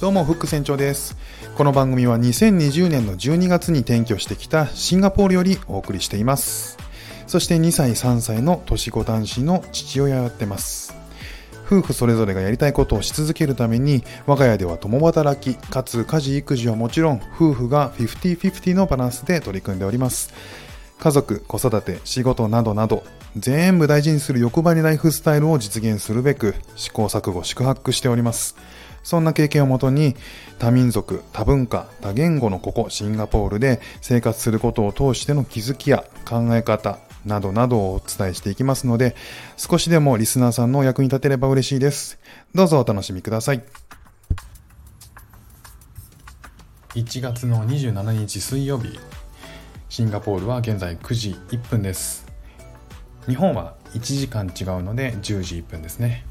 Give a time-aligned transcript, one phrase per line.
[0.00, 1.16] どうも、フック船長です。
[1.56, 6.78] この番組は2020年の12月に転居してきたシンガポールよりお送りしています。
[7.26, 10.94] そして2歳、3歳の年子男子の父親をやってます。
[11.66, 20.32] 夫婦それぞれがやりたいことをし続けるために、我が家では共働き、かつ家事育児はもちろん、夫婦が50-50のバランスで取り組んでおります。
[21.00, 23.02] 家族、子育て、仕事などなど、
[23.36, 28.54] 全部大事にする欲張りライフスタイルを実現するべく、試行錯誤、宿泊しております。
[29.08, 30.16] そんな経験をもとに、
[30.58, 39.16] 多民族、多文化、多言語のここ、シンガポールで生活することを通しての気づきや考え方、などなどをお伝えしていきますので、
[39.56, 42.18] 少しでもリスナーさんのお役に立てれば嬉しいです。
[42.54, 43.62] どうぞお楽しみください。
[46.94, 49.00] 1月の27日水曜日、
[49.88, 52.26] シンガポールは現在9時1分です。
[53.26, 56.26] 日本は1時間違うので10時1分ですね。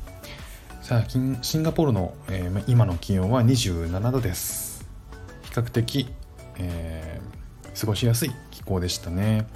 [0.87, 1.17] さあ、シ
[1.57, 4.87] ンガポールの、えー今の気温は27度です。
[5.43, 6.07] 比較的、
[6.59, 9.49] えー過ごしやすい気候でしたね。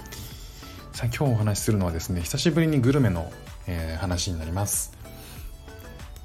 [0.92, 3.32] さあ、今日お話しするのはですね、久しぶりにグルメの、
[3.66, 4.92] えー話になります。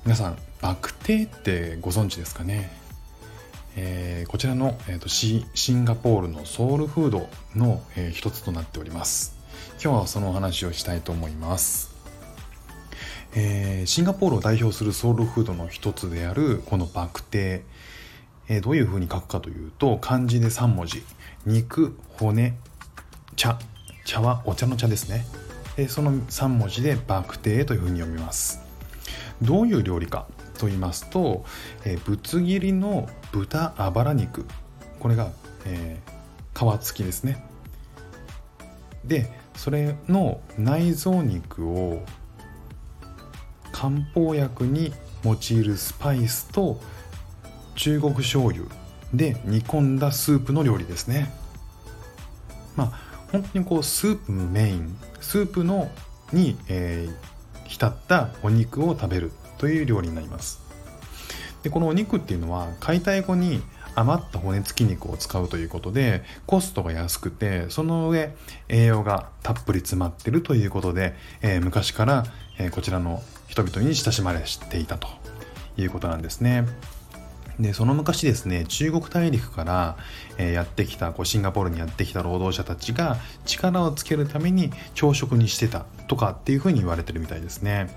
[0.04, 2.70] 皆さん、バクテーってご存知ですかね？
[3.78, 9.38] えーこちらの、えーとシシンガポールのソウルフードの、えー一つとなっております
[9.82, 11.96] 今日はそのお話をしたいと思います、
[13.36, 17.62] えーシンガポールを代表するソウルフードの一つであるこのバクテー、
[18.50, 21.04] えーどういう風に書くかというと漢字で3文字。
[21.46, 22.58] 肉骨
[23.36, 23.60] 茶。
[24.06, 25.26] 茶はお茶の茶ですね。
[25.76, 28.62] でその3文字でバクテーという風に読みます。
[29.42, 30.26] どういう料理か
[30.58, 31.46] と言いますと、
[31.86, 34.46] えーぶつ切りの豚あばら肉。
[35.00, 35.32] これが、
[35.66, 36.18] えー
[36.58, 37.46] 皮付きですね。
[39.06, 42.04] でそれの内臓肉を
[43.78, 44.92] 漢方薬に
[45.24, 46.82] 用いるスパイスと
[47.76, 48.64] 中国醤油
[49.14, 51.32] で煮込んだスープの料理ですね。
[52.76, 52.92] まあ
[53.32, 55.92] 本当にこうスープメインスープの
[56.34, 57.38] に、えー
[57.68, 60.62] 浸ったお肉を食べるという料理になります。
[61.64, 63.62] でこのお肉っていうのは解体後に
[64.00, 68.36] 余った骨付き肉を使うということでコストが安くてその上
[68.70, 72.24] 栄養がたっぷり詰まってるということで、えー昔から、
[72.60, 75.08] えーこちらの人々に親しまれていたと
[75.78, 76.66] いうことなんですね。
[77.60, 79.98] でその昔ですね中国大陸から、
[80.38, 87.90] えやってきたこうシンガポールにやってきた労働者たちが力をつけるために朝食にしてたとかっていうふうに言われてるみたいですね。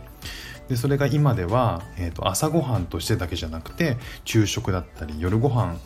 [0.71, 5.77] でそれが今では、えーと朝ごはんとしてだけじゃなくて昼食だったり夜ご飯、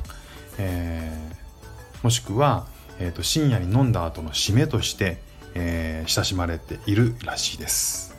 [0.59, 2.67] えーもしくは、
[2.99, 5.23] えーと深夜に飲んだ後の締めとして、
[5.55, 8.15] えー親しまれているらしいです。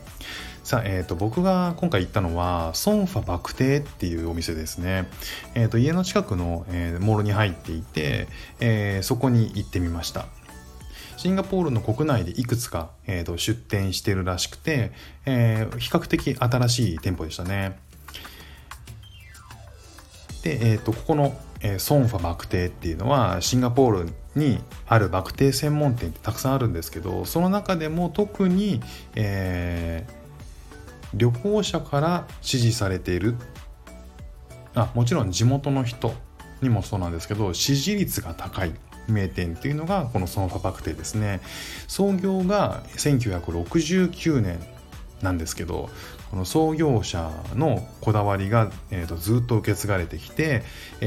[0.63, 5.07] さあ、えー、と僕が今回行ったのはソンファバクテっていうお店ですね、
[5.53, 8.27] えー、と家の近くの、えーモールに入っていて、
[8.59, 10.25] えーそこに行ってみました
[11.17, 14.91] シンガポールの国内でいくつか、えーと出店してるらしくて、
[15.25, 17.79] えー比較的新しい店舗でしたね。
[20.43, 28.81] で、えー、とここの、えーソンファバクテっていうのはシンガポールにあるバクテー専門店ってたくさんあるんですけどその中でも特に、
[29.15, 30.25] えー
[31.15, 33.35] 旅行者から支持されている
[34.73, 36.13] あもちろん地元の人
[36.61, 38.73] にもそうなんですけど支持率が高い。
[39.07, 41.41] 名店っていうのがこのソンファバクテですね。
[41.87, 44.59] 創業が1969年
[45.21, 45.89] なんですけど
[46.29, 50.63] この創業者のこだわりが、えーとずっと受け継がれてきて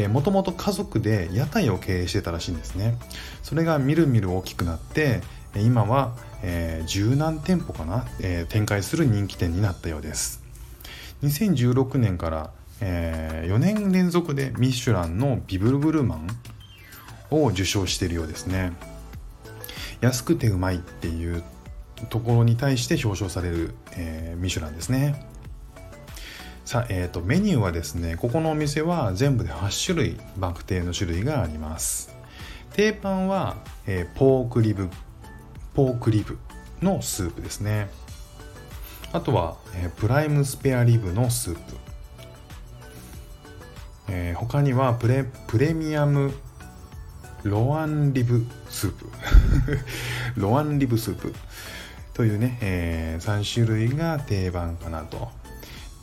[0.09, 2.97] もともと家族で屋台を経営してたらしいんですね。
[3.42, 5.20] それがみるみる大きくなって
[5.56, 10.42] 今は、えー十何店舗かな、えー展開する人気店になったようです。
[11.22, 16.28] 2016年から、え4年連続でミシュランのビブルブルマン
[17.31, 18.72] を受賞しているようですね。
[20.00, 21.43] 安くてうまいっていう
[22.11, 25.27] ところに対して表彰される、えーミシュランですね。
[26.65, 32.15] さあ、えー、とメニューはですねここのお店は全部で8種類バクテーの種類があります。
[32.75, 34.89] 定番は、えーポークリブ
[35.75, 36.39] ポークリブ
[36.83, 37.89] のスープですね。
[39.13, 41.60] あとは、えープライムスペアリブのスープ、
[44.09, 46.33] えー他にはプレプレミアム
[47.43, 49.07] ロアンリブスープ。
[50.41, 51.35] ロアンリブスープ。
[52.15, 55.31] というね、え3種類が定番かなと。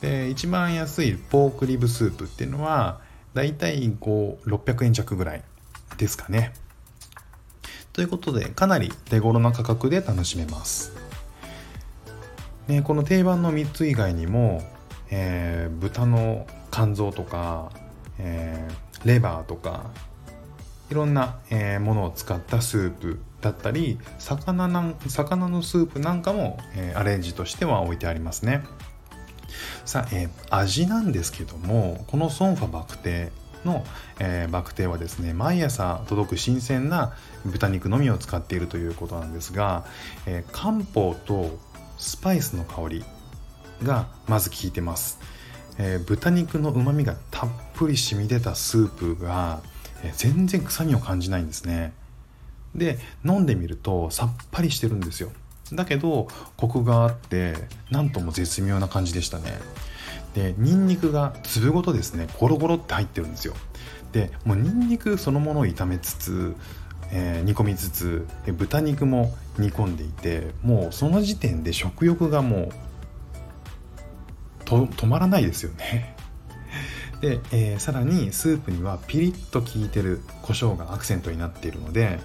[0.02, 3.00] で一番安いポークリブスープっていうのは
[3.34, 5.44] だいたい600円弱ぐらい
[5.98, 6.54] ですかね。
[7.92, 10.92] ということでかなり手頃な価格で楽しめます、
[12.68, 14.62] ね、この定番の3つ以外にも、
[15.10, 17.72] えー豚の肝臓とか、
[18.20, 19.92] えー、レバーとか
[20.90, 28.64] いろんな、えー、ものを使ったスープだったり魚なん魚のスープなんかも、えー、アレンジとしては置いてありますね。
[29.86, 33.32] さあ、えー、味なんですけどもこのソンファバクテ
[33.64, 33.86] の、
[34.20, 37.14] えー、バクテはですね毎朝届く新鮮な
[37.46, 39.86] 豚肉のみを使っているということなんですが、
[40.26, 41.58] えー、漢方と
[41.98, 43.06] スパイスの香り
[43.84, 45.20] がまず効いてます、
[45.78, 49.62] えー、豚肉のうまみがたっぷり染み出たスープが、
[50.04, 51.94] え、全然臭みを感じないんですね。
[52.76, 55.32] で飲んでみるとさっぱりしてるんですよ。
[55.74, 56.28] だけど
[56.58, 57.56] コクがあって
[57.90, 59.58] なんとも絶妙な感じでしたね。
[60.34, 63.54] でニンニクが粒ごとですねゴロゴロって入ってるんですよ。
[64.12, 66.56] でもうニンニクそのものを炒めつつ、
[67.12, 68.28] えー、煮込みつつ
[68.58, 72.70] 豚肉も煮込んでいてもうその時点で食欲がもう
[74.66, 76.15] 止まらないですよね。
[77.22, 82.20] で、えー、さらにスープにはピリッと効いてる胡椒がアクセントになっているので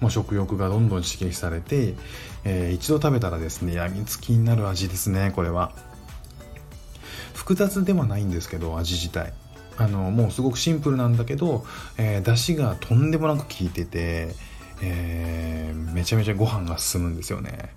[0.00, 1.94] もう食欲がどんどん刺激されて、
[2.44, 5.72] えー、一度食べたらですねやみつきになる味ですねこれは。
[7.34, 9.32] 複雑ではないんですけど味自体。
[9.76, 11.64] あのもうすごくシンプルなんだけど、
[11.96, 14.34] えー、出汁がとんでもなく効いてて、
[14.82, 17.74] えー、めちゃめちゃご飯が進むんですよね。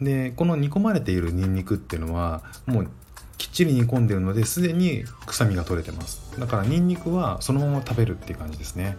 [0.00, 2.90] でこの煮込まれているニンニクっていうのはもう
[3.38, 6.38] きっちり煮込んでるのですでに臭みが取れてます。
[6.38, 8.96] だからニンニクはそのまま食べるっていう感じですね。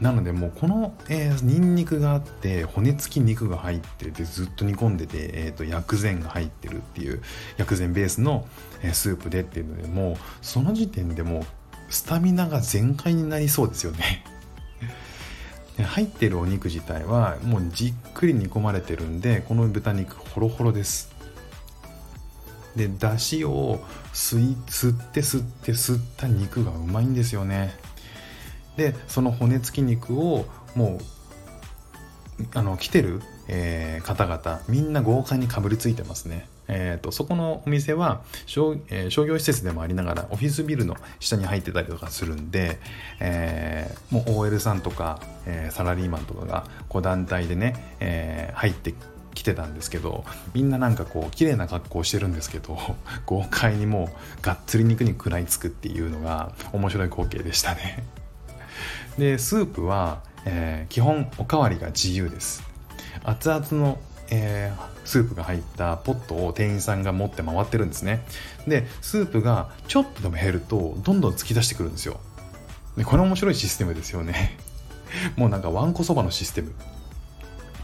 [0.00, 7.20] なのでもうこの、えー、ニンニクがあって骨付き肉が入っててずっと煮込んでて、えーと、薬膳が入ってるっていう
[7.58, 8.46] 薬膳ベースの、
[8.82, 11.42] え、スープでっていうのでもうその時点でもう
[11.90, 14.24] スタミナが全開になりそうですよね。
[15.82, 21.19] 入ってるお肉自体はもうじっくり煮込まれてるんでこの豚肉ホロホロです。
[22.76, 23.80] で出汁を
[24.12, 27.74] 吸い吸って吸って吸った肉がうまいんですよね。
[28.76, 36.48] でその骨付き肉をもうあの来てる、えー、方々みんな豪快にかぶりついてますね。
[36.72, 42.78] えーと、そこのお店は商,、えー、商業施設でもありながらオフィスビルの下に入ってたりとかするんで、
[43.18, 48.94] えー、もう OL さんとか、えー、サラリーマンとかがこう団体でね、え入って
[49.40, 52.78] きてたんですけどみんななんかこう綺麗な格好してるんですけど
[53.26, 58.04] 豪快にもうがっつり肉に食らいつくっていうのが面白い光景でしたね。
[59.18, 62.62] でスープは、えー、基本おかわりが自由です。
[63.24, 63.98] 熱々の、
[64.30, 68.24] えー、スープが入ったポットを店員さんが持って回ってるんですね。
[68.66, 72.20] でスープがちょっとでも減るとどんどん突き出してくるんですよ。
[72.96, 74.56] でこれ面白いシステムですよね。
[75.36, 76.72] もうなんかわんこそばのシステム。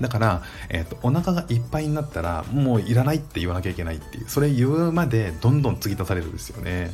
[0.00, 6.92] だから、えーと、お腹がいっぱいになったらもういらないって言わなきゃいけないっていうそれ言うまでどんどん継ぎ足されるんですよね。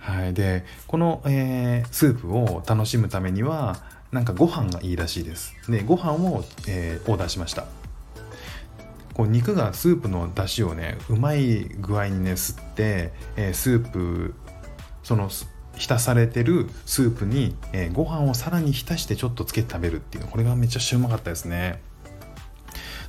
[0.00, 0.34] はい。
[0.34, 3.76] でこの、えー、スープを楽しむためには
[4.12, 5.54] なんかご飯がいいらしいです。
[5.68, 7.66] でご飯を、えー、オーダーしました。
[9.14, 14.34] こう肉がスープの出汁をねうまい具合にね吸って、えー、スープ
[15.02, 15.30] その
[15.76, 21.80] 浸されてるスープに、えー、ご飯をさらに浸してちょっとつけて食べるっていうこれがめちゃくちゃうまかったですね。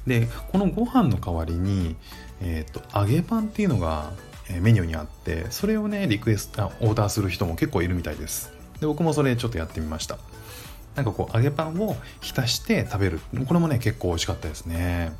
[0.05, 1.95] でこのご飯の代わりに、
[2.41, 4.11] えーと、揚げパンっていうのが
[4.61, 8.53] メニューにあってそれをねリクエストオーダーする人も結構いるみたいです。
[8.79, 10.17] で僕もそれちょっとやってみました。
[10.95, 13.19] なんかこう揚げパンを浸して食べる。
[13.47, 15.11] これもね結構美味しかったですね。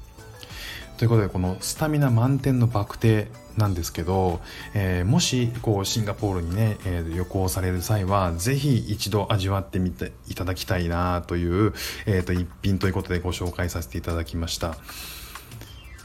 [0.97, 4.41] ということでこのスタミナ満点のバクテなんですけど、
[4.73, 11.73] えー、もしこうシンガポールにね、えー、旅行される際はぜひ一度味わってみていただきたいなという、
[12.07, 14.75] えー、と一品ということでご紹介させていただきました、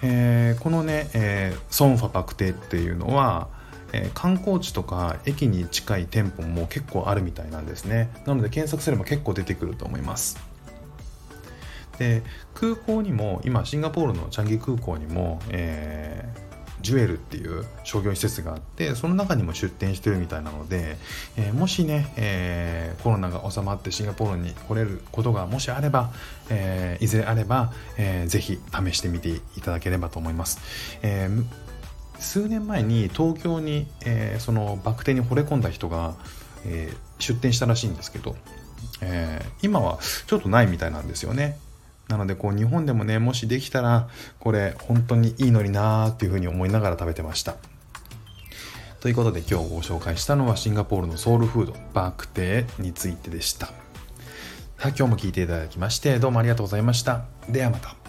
[0.03, 3.49] えー、このね、え、ソンファバクテっていうのは
[3.95, 8.11] え観光地とか駅に近い店舗も結構あるみたいなんですね。
[8.27, 10.52] なので検索すれば結構出てくると思います。
[12.03, 20.97] で空港にも今シンガポールのチャンギ空港にも、えー、ジュエルっていう商業施設があってその中にも出店してるみたいなので、
[21.37, 26.11] えー、もしね、えー、コロナが収まってシンガポールに来れることがもしあれば、
[26.51, 30.59] えいずれあれば、えー、ぜひ試してみていただければと思います。
[31.03, 31.29] え
[32.19, 36.15] 数年前に東京に、えそのバク転に惚れ込んだ人が、
[36.65, 38.37] え出店したらしいんですけど、
[39.01, 41.59] え今はちょっとないみたいなんですよね。
[42.13, 47.57] なのでこう日本でもねもしできたらこれ本当にいいのになーっていうふうに思いながら食べてました。
[49.01, 53.67] ということで今日ご紹介したのはシンガポールのソウルフードバークテーについてでした。
[53.67, 57.25] さあ今日も聞いていただきましてどうもありがとうございました。
[57.49, 58.02] ではまた。